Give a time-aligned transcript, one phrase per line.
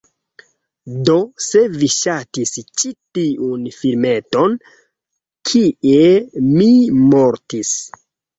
[1.09, 1.17] Do,
[1.47, 4.57] se vi ŝatis ĉi tiun filmeton
[5.51, 6.11] kie
[6.49, 6.73] mi
[7.15, 7.77] mortis